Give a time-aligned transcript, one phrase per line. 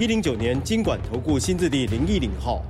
[0.00, 2.62] 一零九年金管投顾新字第零一零号，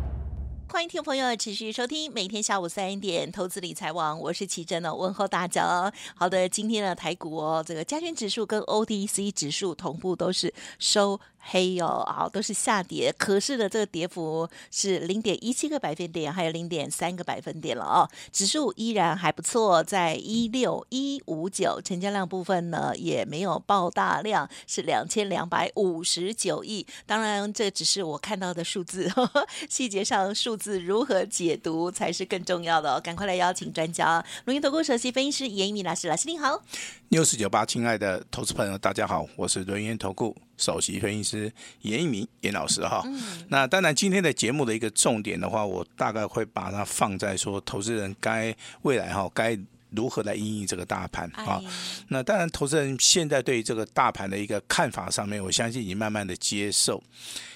[0.72, 5.92] 欢迎听众朋友持续收听每天下午三点投资理财网，我是琦蓁哦，问候大家。
[6.14, 11.20] 好的，今天的台股哦，这个加权指数跟 OTC 指数同步都是收。
[11.42, 18.06] 黑、哦，好，都是下跌，可是的这个跌幅是零点一七个百分点，还有零点三个百分点了哦。
[18.30, 26.86] 指数依然还不错，在一六一五九，成交量部分呢也没有爆大量，是两千两百五十九亿。
[27.06, 33.00] 当然，这只是我看到的数字，呵 呵细节上数字如何解读才是更重要的哦。
[33.00, 36.62] 赶快来邀请专家，龙岩投顾首席分析师严一鸣老师，老师您好。
[37.08, 43.00] News 九八，亲爱的投资朋友，大家好，我是轮元投顾首席分析师严一鸣严老师哈。
[43.06, 49.58] 嗯、那当然，今天的节目的一个重点的话，我大概会把它放在说，投资人该未来哈该
[49.94, 51.60] 如何来应应这个大盘啊。
[51.64, 51.70] 哎、
[52.08, 57.02] 那当然，投资人现在对于这个大盘的一个看法上面，我相信已经慢慢的接受。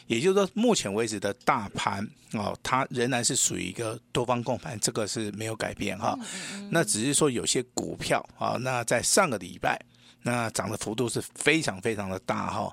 [0.07, 6.19] 也就是说，目前为止的大盘哦，它仍然是属于一个多方共盘，这个是没有改变哈。
[6.71, 9.81] 那只是说有些股票啊，那在上个礼拜。
[10.27, 12.73] 那涨的幅度是非常非常的大哈，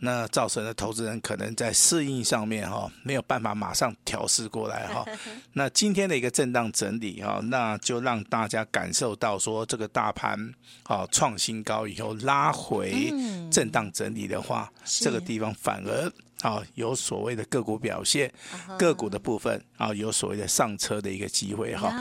[0.00, 5.04] 那造成了投资人可能在适应上面哈没有办法马上调试过来哈。
[5.54, 10.38] 那今天的一个震荡整理哈，那就让大家感受到说这个大盘
[10.82, 13.10] 啊创新高以后拉回
[13.50, 16.12] 震荡整理的话，这个地方反而。
[16.40, 18.32] 啊，有所谓的个股表现，
[18.78, 21.94] 个股的部分啊，有所谓的上车的一个机会哈。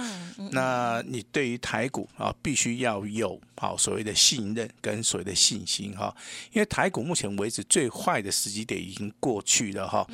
[0.52, 6.16] 那你对于台股啊，必须要有好所谓的信任跟所谓的信心哈。
[6.54, 10.08] 因为台股目前为止最坏的时机点已经过去了哈。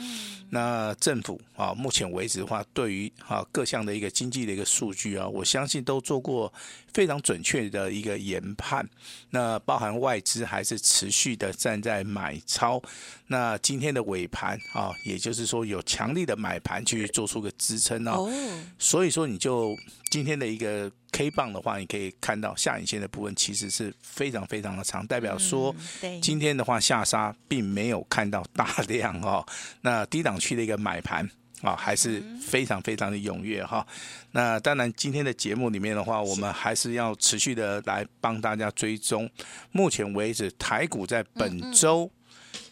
[0.49, 6.51] 那政府啊，目前为止的话，对于啊各项的一个经济的一个数据啊，我相信都做过
[6.95, 8.87] 非常准确的一个研判。
[9.29, 12.81] 那包含外资还是持续的站在买超。
[13.27, 18.31] 那今天的尾盘啊，也就是说有强力的买盘去做出个支撑哦。
[18.79, 19.75] 所以说你就
[20.09, 25.75] 今天的一个 K 棒的话，你可以看到下影线的部分其实是非常非常的长，代表说
[26.21, 29.45] 今天的话下杀并没有看到大量哦。
[29.81, 31.29] 那低档区的一个买盘
[31.65, 33.85] 啊，还是非常非常的踊跃哈。
[34.31, 39.29] 那当然今天的节目里面的话，我们还是要持续的来帮大家追踪。
[39.71, 42.11] 目前为止，台股在本周。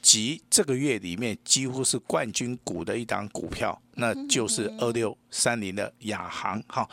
[0.02, 6.62] 及这个月里面几乎是冠军股的一档股票，那就是二六三零的亚航。
[6.68, 6.88] 哈，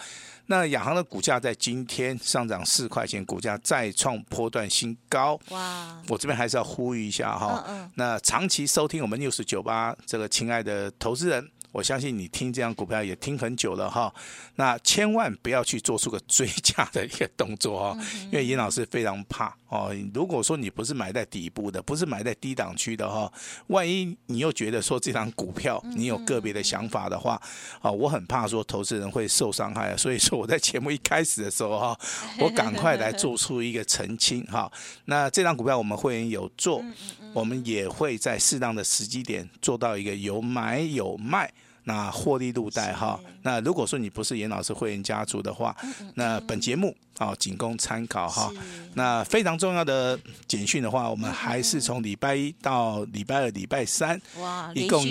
[0.47, 5.39] 那亚航的股价在今天上涨四块钱，股价再创波段新高。
[5.51, 6.01] 哇！
[6.09, 11.51] 我这边还是要呼吁一下哈，那长期收听我们 News 九八这个亲爱的投资人。
[11.73, 14.13] 我相信你听这样股票也听很久了哈，
[14.57, 19.95] 那千万不要去做出个追加的一个动作哦，因为尹老师非常怕哦。
[20.13, 23.33] 如果说你不是买在底部的，不是买在低档区的哈，
[23.69, 27.41] 万一你又觉得说这张股票你有个别的想法的话，
[27.81, 31.99] 啊，我很怕说投资人会受伤害，所以说我在节目一开始的时候哈，
[32.41, 34.71] 我赶快来做出一个澄清哈。
[35.05, 36.85] 那这张股票我们会员有做，
[37.33, 41.49] 我们也会在适当的时机点做到一个有买有卖。
[41.91, 45.77] 那获利入袋哈，那如果说你不是严老师会员家族的话，
[46.15, 48.49] 那本节目啊仅供参考哈。
[48.95, 55.05] 那非常重要的简讯的话，我们还是从礼拜一到礼拜二、礼拜三，哇，一共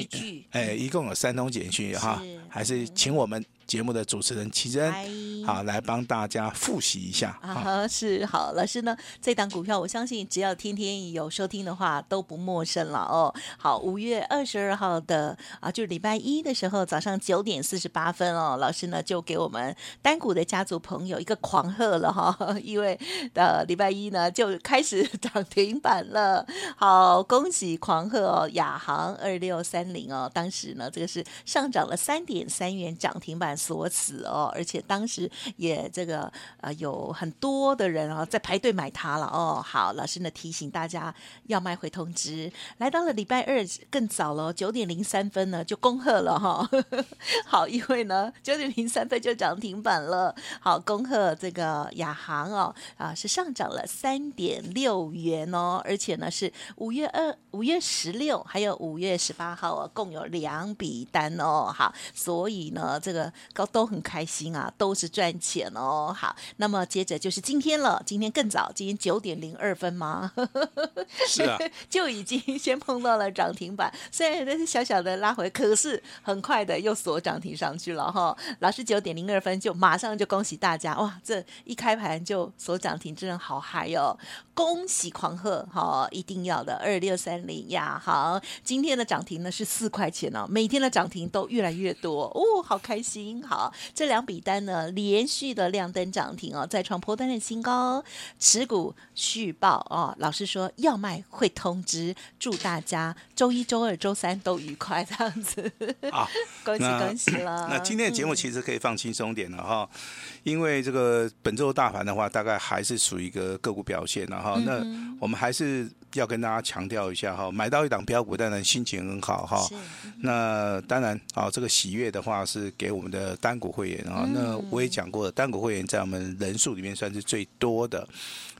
[0.51, 3.43] 哎一共有三通简讯哈，还是请我们。
[3.69, 13.31] 节目的主持人琦蓁，好，来帮大家复习一下啊，是好老师呢，这档股票我相信只要天天有收听的话都不陌生了哦。
[13.59, 22.99] 好，五月二十二号的啊，就是礼拜一的时候早上九点四十八分哦，老师呢就给我们单股的家族朋友一个狂贺了哈，因为
[23.35, 26.43] 呃礼拜一呢就开始涨停板了，
[26.75, 33.58] 好，恭喜狂贺哦，亚航二六三零哦，当时呢这个是上涨了三点三元涨停板。
[33.59, 39.61] 锁死哦，而且当时也这个呃有很多的人啊在排队买它了哦。
[39.63, 41.13] 好，老师呢提醒大家
[41.47, 43.59] 要卖会通知，来到了礼拜二
[43.91, 46.85] 更早了，九点零三分呢就恭贺了哈、哦。
[47.45, 50.33] 好，因为呢九点零三分就涨停板了。
[50.61, 61.73] 好，恭贺这个亚航哦啊是上涨了三点六元哦，而且呢是五月二、五月十六还有五月十八号啊，共有两笔单哦。
[61.75, 66.15] 好，所以呢这个高都很开心啊，都是赚钱哦。
[66.15, 70.31] 好，那么接着就是今天了，今天更早，今天九点零二分吗？
[71.27, 71.57] 是啊，
[71.89, 78.35] 就已经先碰到了涨停板，虽然那是小小的拉回，可是很快的又锁涨停上去了哈。
[78.59, 84.17] 老师九点零二分就马上就恭喜大家哇，这一开盘就锁涨停，真的好嗨哦！
[84.53, 88.01] 恭喜狂贺哈，一定要的二六三零呀。
[88.03, 93.38] 好，今天的涨停呢是四块钱哦，每天的涨停都越来越多哦，好开心。
[93.43, 98.03] 好，这两笔单呢连续的亮灯涨停哦，再创波段的新高，
[98.39, 100.15] 持股续报哦。
[100.19, 105.71] 老师说要卖会通知，祝大家周一、周二、周三都愉快，这样子。
[106.11, 106.29] 好，
[106.63, 107.67] 恭喜恭喜了。
[107.69, 109.99] 那今天的节目其实可以放轻松点了哈，嗯、
[110.43, 119.67] 因为这个本周大盘的话，大概还是属于一个个股表现了哈、嗯、那我们还是要跟大家强调一下哈，买到一档标股，当然心情很好哈。
[120.03, 124.23] 嗯、那当然啊，这个喜悦的话是给我们的单股会员啊。
[124.25, 128.07] 嗯、那我也讲过了，单股会员在我们人数里面算是最多的。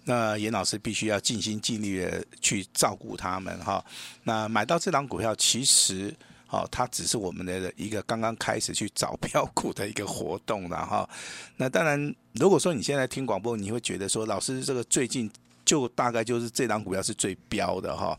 [0.06, 3.84] 那严老师必须要尽心尽力的去照顾他们哈。
[4.24, 6.14] 那买到这档股票，其实
[6.50, 11.08] 哦，它只是我们的一个刚刚开始去找标股的一个活动了哈。
[11.58, 15.30] 那当然，如果说你现在听广播，你会觉得说，老师这个最近
[15.70, 18.18] 就大概就是这档股票是最标的哈。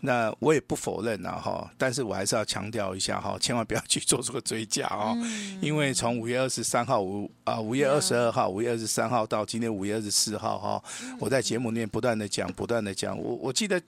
[0.00, 5.14] 那我也不否认呐哈，但是我还是要强调一下哈，千万不要去做这个追加哦，
[5.60, 10.82] 因为从五月二十三号五啊五月二十二号五月二十三号到今天五月二十四号哈，
[11.18, 13.78] 我在节目里面不断的讲，不断的讲，我我记得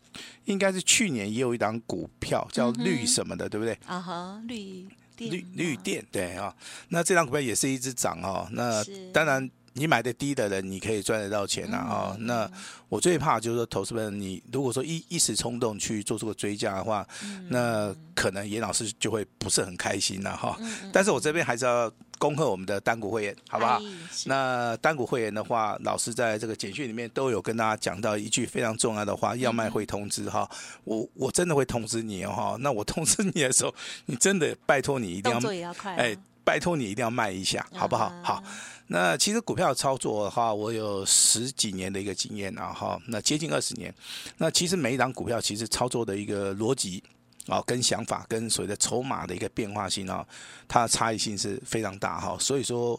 [0.44, 3.78] 应该是去年也有一档股票叫绿什么的，对不对？
[3.86, 6.54] 啊哈，绿绿绿电对啊，
[6.88, 8.84] 那这档股票也是一直涨哦，那
[9.14, 9.48] 当然。
[9.78, 12.16] 你买的低的人，你可以赚得到钱呐啊！
[12.18, 12.50] 那
[12.88, 17.06] 我最怕就是说，投资人你如果说一一时冲动去做这个追加的话，
[17.48, 20.58] 那可能严老师就会不是很开心了哈。
[20.92, 23.80] 但是我这边还是要恭贺我们的单股会员，好不好？
[24.26, 30.48] 那单股会员的话，老师在这个简讯里面都有跟大家讲到一句非常重要的话：要卖会通知哈。
[30.82, 32.56] 我我真的会通知你哈。
[32.58, 33.72] 那我通知你的时候，
[34.06, 36.16] 你真的拜托你一定要哎，
[36.48, 38.10] 拜托你一定要卖一下，好不好？
[38.24, 38.42] 好。
[38.86, 43.94] 那其实股票操作的话，我有十几年的一个经验了哈，那接近二十年。
[44.38, 47.04] 那其实每一档股票，其实操作的一个逻辑
[47.48, 50.26] 啊，跟想法，跟所谓的筹码的一个变化性啊，
[50.66, 52.34] 它的差异性是非常大哈。
[52.40, 52.98] 所以说。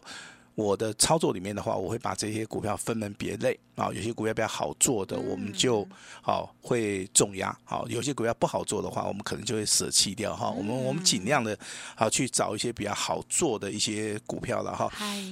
[0.60, 5.88] 我的操作里面的话，我会把这些股票分门别类啊，有些股票比较好做的，我们就
[6.22, 10.50] 好会重压，好，有些股票不好做的话，我们可能就会舍弃掉哈。
[10.50, 11.58] 我们我们尽量的
[11.96, 14.92] 啊去找一些比较好做的一些股票了哈。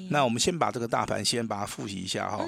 [0.09, 2.47] 那我们先把这个大盘先把它复习一下哈。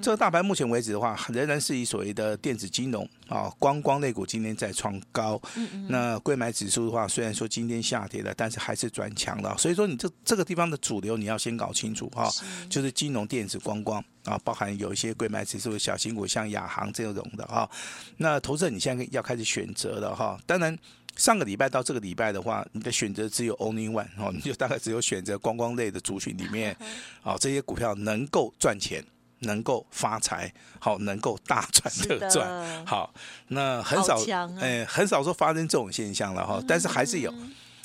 [0.00, 5.40] 这个大盘目前为止的话，仍然是以所谓的电子金融啊、观光类股今天在创高。
[5.88, 9.56] 那贵买指数的话，虽然说今天下跌了，但是还是转强了。
[9.56, 12.10] 所以说你这这个地方的主流你要先搞清楚。
[12.10, 12.28] 哈，
[12.68, 17.70] 就是金融、电子、观光啊，包含有一些贵买指数的小型股，像亚航这种的哈。
[18.16, 20.36] 那投资者你现在要开始选择了哈。
[20.44, 20.76] 当然，
[21.14, 26.76] 上个礼拜到这个礼拜的话，你的选择只有 only one 哦，你就大概只有选择观光类的族群里面
[27.22, 29.04] 啊， 这些股票能够赚钱、
[29.40, 32.86] 能够发财、好能够大赚特赚。
[32.86, 33.12] 好，
[33.48, 34.18] 那很少
[34.60, 37.32] 哎，很少说发生这种现象了哈，但是还是有。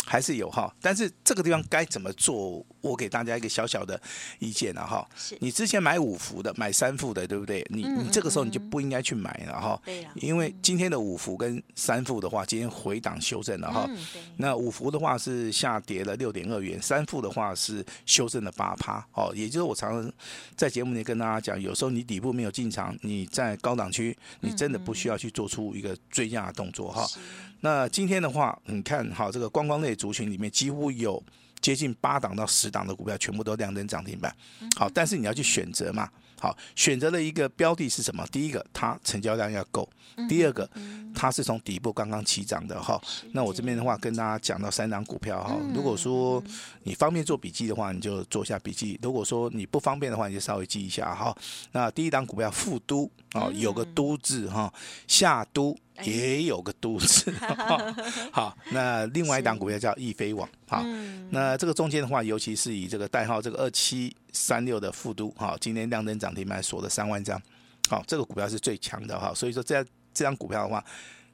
[0.06, 2.63] 还是有哈，但是这个地方该怎么做？
[2.82, 4.00] 我给大家一个小小的
[4.38, 5.08] 意见了哈。
[5.39, 7.65] 你之前买五福的，买三富的，对不对？
[7.72, 9.82] 你你这个时候你就不应该去买了哈。
[9.84, 10.12] 对呀。
[10.15, 13.89] 因为今天的五福跟三富的话，今天回档修正了哈。
[14.38, 19.03] 那五福的话是下跌了六点二元，三富的话是修正了八趴。
[19.13, 20.13] 哦，也就是我常常
[20.56, 27.03] 在节目里跟大家讲，有时候你底部没有进场，你在高档区，你真的不需要去做出一个追加的动作哈。
[27.62, 31.24] 那今天的话，你看好这个观光类族群里面几乎有
[31.62, 34.36] 接近八档到十档的股票，全部都亮灯涨停板。
[34.75, 36.10] 好，但是你要去选择嘛，
[36.40, 38.25] 好，选择了一个标的是什么？
[38.32, 39.88] 第一个，它成交量要够；
[40.28, 40.70] 第二个，
[41.16, 43.02] 它是从底部刚刚起涨的哈。
[43.32, 45.58] 那我这边的话，跟大家讲到三档股票哈。
[45.74, 46.44] 如果说
[46.84, 51.36] 你方便做笔记的话，你就做一下笔记；如果说你不方便的话，你就稍微记一下哈。
[51.72, 54.72] 那第一档股票富都啊，有个都字哈，
[55.08, 55.75] 夏都。
[56.04, 57.32] 也有个都字，
[58.32, 60.84] 好，那另外一档股票叫易飞网，好，
[61.30, 67.42] 那这个中间的话，尤其是以这个代号这个二七三六的富都，好，今天亮灯涨停板锁了三万张，
[67.90, 69.84] 好，这个股票是最强的哈，所以说这
[70.14, 70.84] 这张股票的话，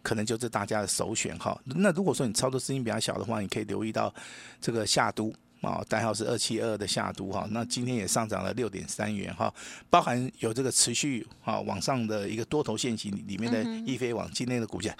[0.01, 1.59] 可能就是大家的首选哈。
[1.65, 4.13] 那如果说你操作资金比较小的话，你可以留意到
[4.59, 5.33] 这个夏都。
[5.61, 9.53] 啊，代号是二七二的下都哈，那今天也上涨了六点三元哈，
[9.91, 14.95] 包含有这个持续啊往上的一个多头线型里面的易飞网，今天的股价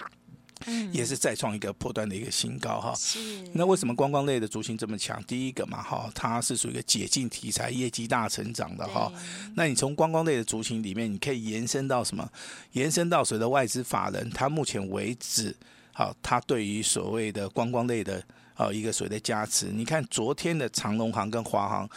[0.92, 2.94] 也是再创一个破断的一个新高哈。
[2.96, 3.18] 是。
[3.54, 5.20] 那为什么观光类的族群这么强？
[5.24, 9.12] 第一个嘛哈，它是属于一个解禁题材，业绩大成长的哈。
[9.56, 12.30] 那你从观光类的族群里面，你可以延伸到什么？
[12.74, 15.56] 延伸到所谓的外资法人，他目前为止，
[15.92, 18.22] 好，他对于所谓的观光类的。
[18.56, 21.88] 哦，一个水的加持，你看昨天的长龙航跟华航，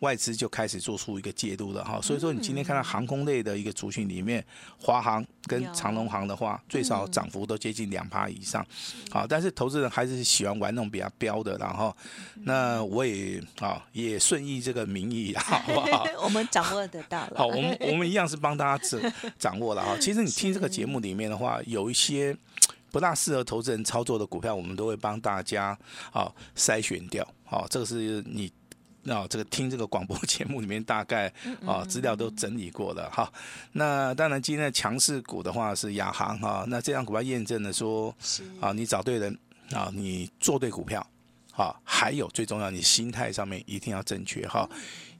[0.00, 4.44] 外资就开始做出一个介入了哈，所以说你今天看到航空类的一个族群里面，
[4.80, 8.64] 华航跟长龙航的话，最少涨幅都接近两趴以上，
[9.10, 11.94] 好，但是投资人还是喜欢玩那种比较标的，然后，
[12.44, 16.06] 那我也啊也顺应这个民意，好不好？
[16.22, 19.96] 我们掌握得到了， 好，我们我们一样是帮大家掌掌握了哈。
[20.00, 22.36] 其实你听这个节目里面的话，有一些。
[22.90, 25.78] 不大适合投资人操作的股票，我们都会帮大家
[26.12, 27.26] 啊筛选掉。
[27.44, 28.52] 好，这个是你
[29.06, 31.32] 啊这个听这个广播节目里面大概
[31.66, 33.32] 啊资料都整理过了哈。
[33.72, 36.64] 那当然今天的强势股的话是亚航哈。
[36.68, 38.14] 那这张股票验证了说
[38.60, 39.38] 啊你找对人
[39.72, 41.06] 啊你做对股票
[41.58, 44.68] 啊，还有最重要你心态上面一定要正确哈。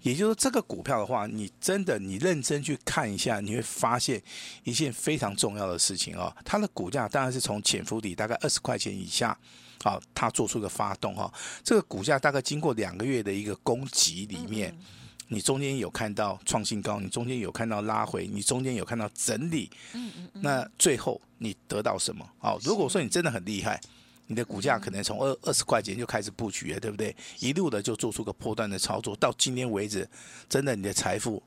[0.03, 4.23] 也就是说，这个股票的话，你真的你认真去看一下，你会发现
[4.63, 6.33] 一件非常重要的事情哦。
[6.45, 9.37] 它的股价当然是从潜伏底大概二十块钱以下，
[9.83, 11.29] 好，它做出个发动哈。
[11.65, 14.73] 这个股价大概经过两个月的一个攻击里面，
[15.27, 19.69] 你中间有看到创新高，你中间有看到拉回，你中间有看到整理，
[20.35, 22.25] 那最后你得到什么？
[22.39, 23.81] 好，如果说你真的很厉害。
[24.29, 27.15] 你的股价可能从二二十块钱就开始布局了，对不对？
[27.41, 30.09] 一路的就做出个破断的操作，到今天为止，
[30.49, 31.43] 真的你的财富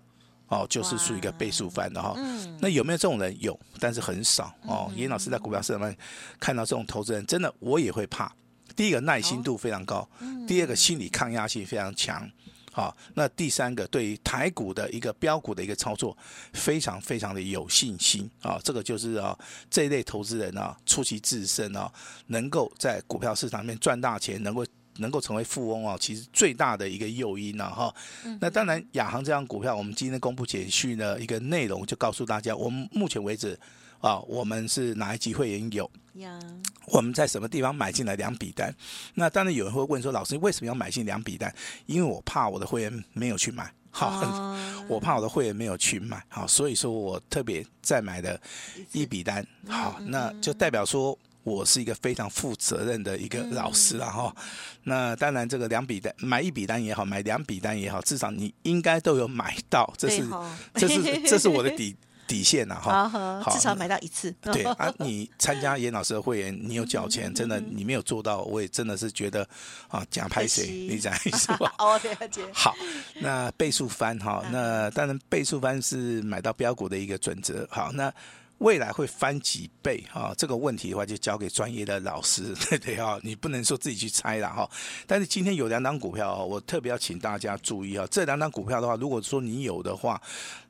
[0.47, 2.15] 哦，就是属于一个倍数翻的哈。
[2.59, 3.35] 那有没有这种人？
[3.39, 4.91] 有，但是很少哦。
[4.95, 5.95] 严老师在股票市场上
[6.39, 8.33] 看到这种投资人，真的我也会怕。
[8.75, 10.09] 第一个耐心度非常高，
[10.47, 12.29] 第二个心理抗压性非常强。
[12.73, 16.17] 好，那第三个对于台股的一个标股的一个操作，
[16.53, 18.57] 非常非常的有信心啊！
[18.63, 19.37] 这个就是啊，
[19.69, 21.91] 这一类投资人啊，出其制胜啊，
[22.27, 24.65] 能够在股票市场里面赚大钱，能够
[24.97, 27.93] 能够成为富翁啊，其实最大的一个诱因呢，哈。
[28.39, 33.59] 那当然，亚航这张股票，我们今天公布简讯的一个内容，就告诉大家，我们目前为止。
[34.01, 35.89] 啊，我们是哪一级会员有？
[36.87, 38.75] 我们在什么地方买进来两笔单？
[39.13, 41.53] 那当然有人会问说，老师为什么要买进两笔单？
[41.85, 44.11] 因为我怕我的会员没有去买，好，
[44.89, 48.39] 我怕我的会员没有去买，好，所以说我特别再买的
[48.91, 54.35] 一笔单，好，那就代表说我是一个非常负责任的一个老师了哈。
[54.83, 60.27] 那当然，这个两笔单买一笔单也好，买两笔单也好，至少你应该都有买到，这是
[60.73, 61.95] 这是这是我的底。
[62.31, 64.31] 底线呐，哈，好，至少买到一次。
[64.41, 69.45] 对啊，你参加严老师的会员，你有缴钱，真的你没有做到，我也真的是觉得
[69.89, 70.87] 啊，假拍谁？
[70.89, 71.73] 你讲是吧？
[71.77, 72.41] 哦，了解。
[72.53, 72.73] 好，
[73.19, 77.67] 那倍数翻哈，那当然倍数翻是买到标股的一个准则。
[77.69, 78.13] 好，那。
[78.61, 80.33] 未来会翻几倍哈？
[80.37, 83.19] 这个问题的话，就交给专业的老师， 对对哈？
[83.23, 84.69] 你不能说自己去猜了哈。
[85.07, 88.07] 但是今天有两档股票，我特别要请大家注意啊。
[88.11, 90.21] 这两档股票的话，如果说你有的话，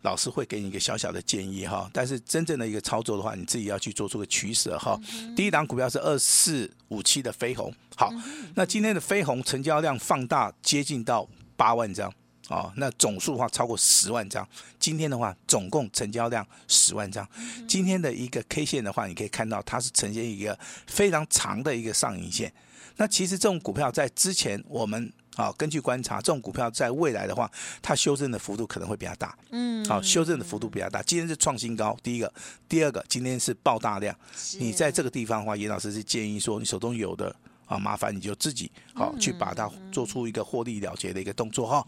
[0.03, 1.89] 老师会给你一个小小的建议哈。
[1.91, 4.97] 但是真正的一个操作的话，你自己要去做出个取舍哈。
[5.35, 8.09] 第一档股票是二四五七的飞鸿，好，
[8.55, 12.11] 那今天的飞鸿成交量放大接近到八万张。
[12.51, 14.45] 哦，那总数的话超过十万张，
[14.77, 17.25] 今天的话总共成交量十万张，
[17.65, 22.51] 今天的一个 K 线的话，你可以看到它是呈现一个非常长的一个上影线。
[22.97, 27.49] 那其实这种股票在之前我们啊根据观察，这种股票在未来的话，
[27.81, 29.35] 它修正的幅度可能会比较大。
[29.51, 31.01] 嗯，好，修正的幅度比较大。
[31.03, 32.31] 今天是创新高，第一个，
[32.67, 34.13] 第二个，今天是爆大量。
[34.59, 37.33] 你在这个地方的话，严老师是建议说，你手中有的。
[37.71, 41.87] 啊，麻烦你就自己好去把它做出一个获利了结的一个动作哈。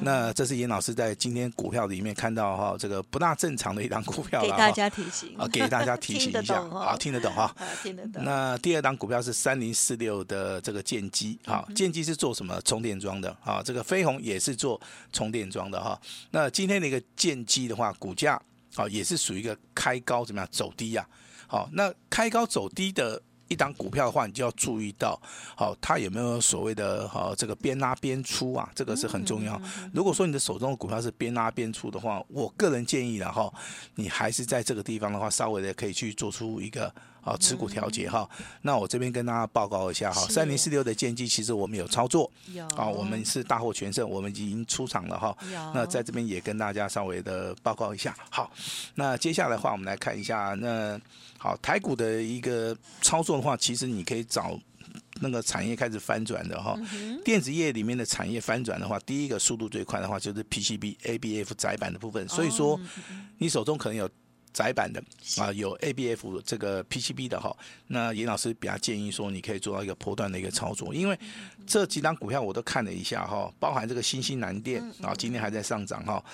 [0.00, 7.54] 那这是严老师在今天股票里面看到哈，这个不大正常的一档股票了，给大家提醒啊，给大家提醒 一下，啊，听得懂哈？
[7.82, 8.22] 听得懂。
[8.22, 12.60] 那第二档股票是三零四六的这个建机，哈，建机是做什么？
[12.62, 14.78] 充电桩的，啊，这个飞鸿也是做
[15.14, 15.98] 充电桩的哈。
[16.30, 18.38] 那今天的一个建机的话，股价
[18.74, 21.06] 啊也是属于一个开高怎么样走低呀？
[21.46, 23.22] 好，那开高走低的。
[23.52, 25.20] 一档股票的话，你就要注意到，
[25.54, 28.68] 好，它有没有所谓的好这个边拉边出啊？
[28.74, 29.60] 这个是很重要。
[29.92, 33.52] 如果说你的手中的股票是边拉边出的话，我个人建议了哈，
[33.94, 36.92] 你还是在这个地方的话，稍微的可以去做出一个
[37.22, 38.28] 好持股调节哈。
[38.60, 42.30] 那我这边跟大家报告一下哈，三零四六的建机其实我们有操作，
[42.76, 45.34] 啊，我们是大获全胜，我们已经出场了哈。
[45.72, 48.14] 那在这边也跟大家稍微的报告一下。
[48.28, 48.52] 好，
[48.96, 51.00] 那接下来的话，我们来看一下那。
[51.38, 54.56] 好，台股的一个操作的话，其实你可以找
[55.20, 56.78] 那个产业开始翻转的哈。
[57.24, 62.28] 电子业里面的产业翻转的话，第一个速度最快的话就是 PCB、ABF 窄板的部分。
[62.28, 62.80] 所以说，
[63.38, 64.08] 你手中可能有
[64.52, 65.02] 载板的
[65.38, 67.56] 啊，有 ABF 这个 PCB 的哈。
[67.86, 71.18] 那严老师比较建议说，你可以做到一个波段的一个操作，因为
[71.66, 76.24] 这几档股票我都看了一下哈，包含这个新兴南电啊，今天还在上涨哈。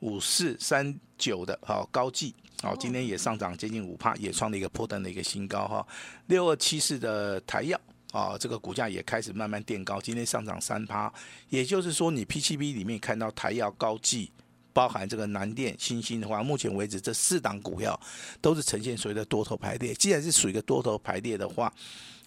[0.00, 2.32] 五四三九的哈高技，
[2.62, 5.84] 好，今天也上涨接近五趴，也创了一个波段的一个新高哈。
[6.26, 7.76] 六二七四的台药
[8.12, 11.12] 啊，这个股价也开始慢慢垫高，今天上涨三趴。
[11.48, 14.30] 也就是说，你 PCB 里面看到台药高技，
[14.78, 18.00] 包含这个南电、新星的话，目前为止这四档股票
[18.40, 19.92] 都是呈现所谓的多头排列。
[19.92, 21.72] 既然是属于一个多头排列的话，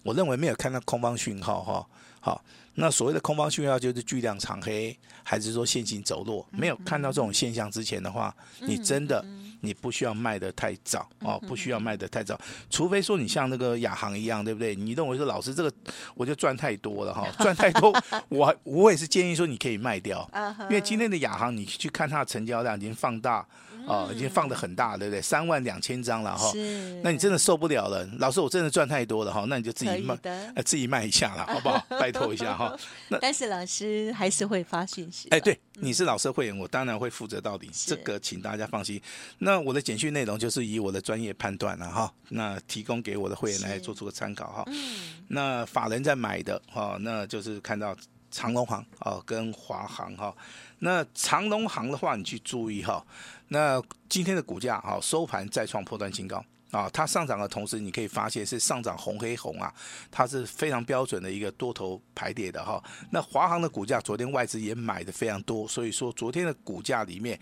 [0.03, 1.87] 我认为没有看到空方讯号哈。
[2.19, 2.43] 好。
[2.75, 6.47] 那所谓的空方讯号就是巨量长黑，还是说线性走弱？
[6.51, 9.23] 没有看到这种现象之前的话，你真的
[9.61, 12.39] 你不需要卖的太早哦，不需要卖的太早，
[12.69, 14.75] 除非说你像那个亚航一样，对不对？
[14.75, 15.71] 你认为说老师这个
[16.15, 17.91] 我就赚太多了哈， 赚太多，
[18.29, 20.29] 我我也是建议说你可以卖掉，
[20.63, 23.45] 因为今天的亚航你去看它的成交量已经放大。
[23.87, 25.19] 哦，已经放的很大，对不对？
[25.19, 26.51] 三万两千张了哈。
[26.51, 27.01] 是。
[27.03, 29.43] 那你真的受不了了，老师，我真的赚太多了哈。
[29.47, 31.83] 那你就自己卖，呃，自己卖一下了，好不好？
[31.99, 32.77] 拜托一下哈。
[33.07, 35.29] 那但是老师还是会发讯息。
[35.29, 37.71] 哎，对，你是老师会员，我当然会负责到底。
[37.73, 39.01] 这个请大家放心。
[39.39, 44.63] 那我的简讯内容就是以我的专业判断了哈，那提供给我的会员来做出个参考哈。
[44.67, 45.23] 嗯。
[45.29, 47.95] 那法人在买的哈，那就是看到
[48.29, 50.35] 长隆行哦跟华航哈。
[50.79, 53.05] 那长隆行的话，你去注意哈。
[53.49, 59.73] 那今天的股价哈收盘再创破断新高啊，它上涨的同时，你可以发现是上涨红黑红啊，
[60.09, 62.81] 它是非常标准的一个多头排列的哈。
[63.11, 67.39] 那华航的股价昨天外资也买的非常多，所以说昨天的股价里面。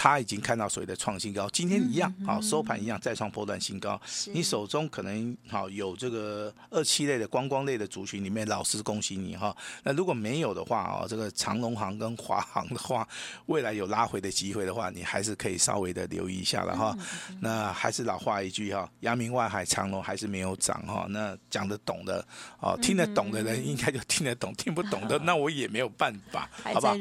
[0.00, 4.00] 他已经看到所谓的创新高，今天一样，啊收盘一样再创波段新高。
[4.32, 9.52] 你手中可能好有这个二七类的观光类的族群里面，老师恭喜你哈。
[9.82, 13.08] 那如果没有的话啊，这个长龙航跟华航的话，
[13.46, 16.96] 未来有拉回的机会的话，你还是可以稍微的留意一下了哈。
[17.40, 21.06] 那还是老话一句哈，阳明外海长荣还是没有涨哈。
[21.10, 22.24] 那讲得懂的
[22.60, 26.94] 哦，听得懂的人应该就听得懂，听不懂的 那我也没有办法，好吧？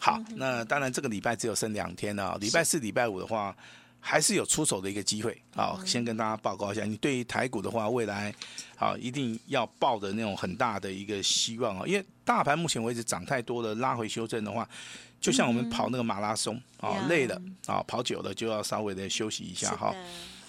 [0.00, 2.24] 好，那当然这个礼拜只有剩两天了。
[2.24, 3.54] 啊，礼拜四、礼拜五的话，
[4.00, 5.40] 还是有出手的一个机会。
[5.54, 8.34] 好，先跟大家报告一下，你对于台股的话，未来
[8.76, 14.68] 好一定要抱着那种很大的一个希望啊，因为大盘目前为止涨太多了，拉回修正的话，
[15.20, 19.94] 就像我们跑那个马拉松啊，累了啊，跑久了就要稍微的休息一下哈。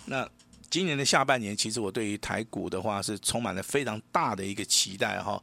[0.06, 0.28] 那
[0.70, 5.42] 今年的下半年，其实我对于台股的话是充满了非常大的一个期待哈。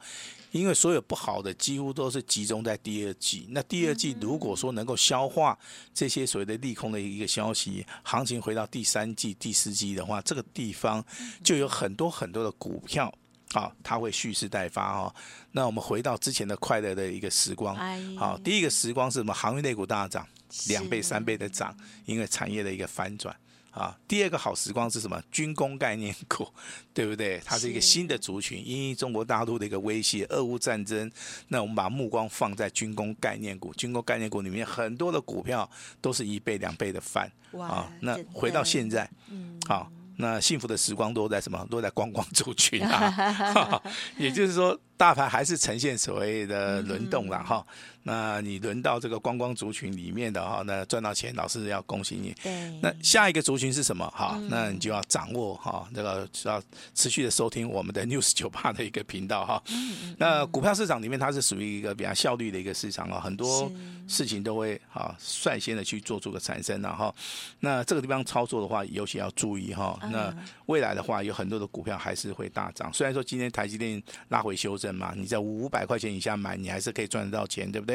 [0.50, 5.58] 因为所有不好的几乎都是集中在第二季，那第二季如果说能够消化
[5.94, 11.02] 这些所谓的利空的一个消息，行情回到第三季、第四季的话，这个地方
[11.42, 13.10] 就有很多很多的股票
[13.54, 15.14] 啊，它会蓄势待发哦。
[15.52, 17.74] 那我们回到之前的快乐的一个时光，
[18.18, 19.32] 好，第一个时光是什么？
[19.32, 20.28] 航运类股大涨，
[20.66, 23.34] 两倍、三倍的涨，因为产业的一个反转。
[23.72, 25.20] 啊，第二个好时光是什么？
[25.30, 26.46] 军工概念股，
[26.92, 27.40] 对不对？
[27.42, 31.10] 它是一个新的族群，因为中国大陆的一个威胁，俄乌战争。
[31.48, 35.68] 那我们把目光放在军工概念股，军工概念股里面很多的股票
[36.02, 37.30] 都是一倍、两倍的翻。
[37.52, 41.66] 哇啊，那回到现在，嗯，好，那幸福的时光都在什么？
[41.70, 43.82] 都在观光族群啊。
[44.18, 47.64] 也就是说，大盘还是呈现所谓的轮动了哈。
[47.68, 47.72] 嗯
[48.04, 52.34] 那你轮到这个观光族群里面的哈，那赚到钱，老师要恭喜你。
[52.42, 52.80] 对。
[52.80, 54.08] 那下一个族群是什么？
[54.10, 56.62] 哈，那你就要掌握哈，这个要
[56.94, 59.62] 持续的收听我们的 News 九八的一个频道哈。
[59.68, 60.14] 嗯。
[60.18, 63.70] 那股票市场里面，它是属于一个比较效率的一个市场啊，很多
[64.06, 67.14] 事情都会哈率先的去做出个产生，然后
[67.60, 69.98] 那这个地方操作的话，尤其要注意哈。
[70.12, 70.32] 那
[70.66, 74.92] 未来的话，有很多的股票还是会大涨，虽然说今天台积电拉回修正。
[74.92, 77.91] 嘛，你在五百块钱以下买，你还是可以赚得到钱，对不对？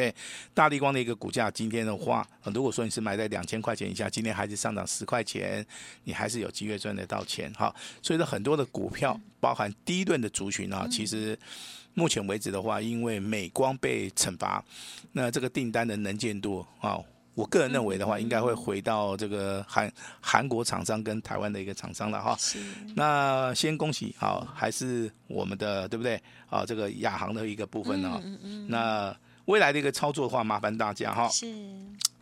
[0.54, 5.66] 大力光的一个股价今天的话，如果说你是买在两千块钱以下，今天还是上涨十块钱，
[6.04, 7.52] 你还是有机会赚得到钱。
[7.54, 11.38] 哈，所以说很多的股票，包含第一轮的族群啊，其实
[11.94, 14.64] 目前为止的话，因为美光被惩罚，
[15.12, 17.00] 那这个订单的能见度啊。
[17.38, 22.36] 我个人认为的话，应该会回到这个韩韩国厂商跟台湾的一个厂商了哈。
[22.40, 22.58] 是。
[22.96, 26.20] 那先恭喜好，还是我们的对不对？
[26.50, 28.20] 啊，这个亚航的一个部分呢。
[28.24, 28.68] 嗯嗯。
[28.68, 29.16] 那
[29.48, 31.28] 未来的一个操作的话，麻烦大家哈。
[31.28, 31.46] 是。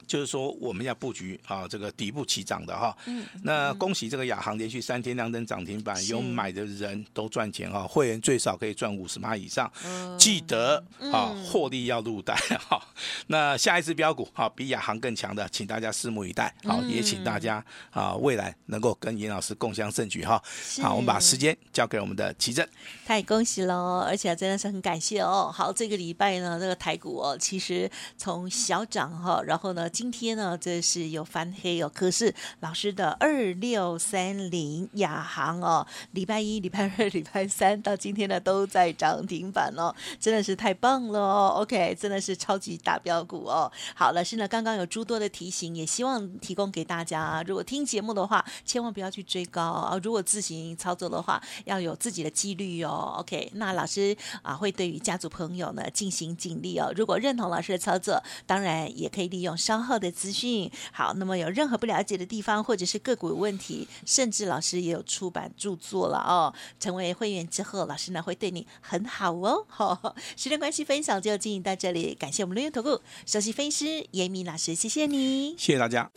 [0.07, 2.95] 就是说，我们要布局啊，这个底部起涨的哈。
[3.05, 3.25] 嗯。
[3.43, 7.85] 那恭喜这个亚航连续三天亮灯涨停板，有买的人都赚钱哈。
[7.87, 9.71] 会员最少可以赚五十趴以上，
[10.17, 12.35] 记得啊，获利要入袋
[12.69, 12.79] 哈。
[13.27, 16.53] 那下一支标股哈，比亚航更强的，请大家拭目以待。
[16.63, 20.41] 好，也请大家啊，未来能够跟严老师共襄盛举哈。
[20.81, 22.67] 好，我们把时间交给我们的奇正。
[23.05, 25.51] 太恭喜喽，而且真的是很感谢哦。
[25.53, 29.89] 好，这个礼拜呢，这个台股哦，其实从小涨哈，然后呢。
[29.95, 31.89] 今天呢，这是有翻黑哦。
[31.95, 41.53] 可是老师的二六三零亚航哦，礼拜一、礼拜二、礼拜三到今天呢，都在涨停板哦，真的是太棒了哦。
[41.61, 43.71] OK，真的是超级大标股哦。
[43.95, 47.41] 好，老师呢刚刚有诸多的提醒，也希望提供给大家。
[47.47, 49.97] 如果听节目的话，千万不要去追高啊。
[50.03, 53.15] 如果自行操作的话，要有自己的纪律哦。
[53.19, 56.91] OK，那老师啊会对于家族朋友呢进行警力哦。
[56.97, 66.53] 如果认同老师的操作，当然也可以利用稍后的资讯好，那么有任何不了解的地方，或者是个股有问题，甚至老师也有出版著作了哦。
[66.79, 69.65] 成为会员之后，老师呢会对你很好哦。
[69.67, 76.09] 好，时间关系，分享就进行到这里，感谢我们伦元投顾首席分析师严明老师，谢谢你，谢谢大家。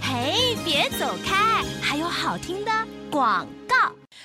[0.00, 2.70] 嘿，别走开，还有好听的
[3.10, 3.59] 广告。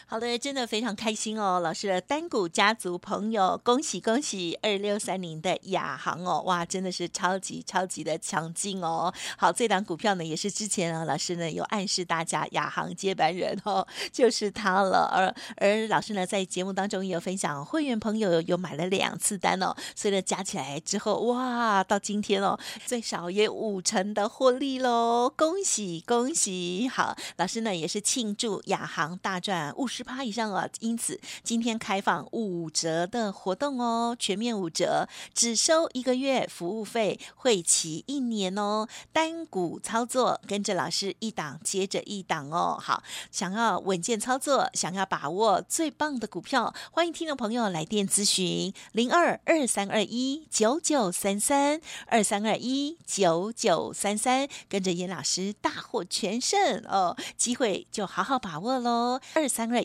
[0.07, 4.57] 好的，真的非常开心哦，老师的单股家族朋友，恭喜恭喜！
[4.61, 9.11] 二六三零的亚航哦，哇，真的是超级超级的强劲哦。
[9.35, 15.09] 好，这档股票呢，也是之前啊，老师呢有暗示大家亚航接班人哦， 就是他了。
[15.11, 26.87] 而而老师呢，在节目当中也有分享，会员朋友有，买了两次单哦，所以呢，加起来之后，哇，到今天哦，最少也五成的获利喽，恭喜恭喜！
[26.87, 30.67] 好，老师呢也是庆祝亚航大赚五十趴以上啊！
[30.81, 38.85] 因此今天开放五折的活动哦，全面五折，只收一个月服务费，会期一年哦。
[39.13, 42.77] 单股操作，跟着老师一档接着一档哦。
[42.77, 59.84] 好，想要稳健操作，想要把握最棒的股票，欢迎听众朋友来电咨询零二二三二一九九三三二三二一九九三三，跟着严老师大获全胜哦，机会就好好把握喽，二三二。